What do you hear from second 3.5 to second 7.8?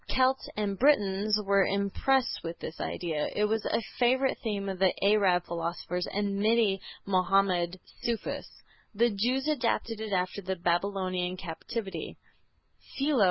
a favorite theme of the Arab philosophers and many Mahomedan